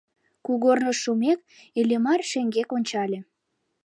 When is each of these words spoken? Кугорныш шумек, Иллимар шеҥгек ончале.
Кугорныш 0.45 0.97
шумек, 1.03 1.39
Иллимар 1.79 2.21
шеҥгек 2.31 2.69
ончале. 2.77 3.19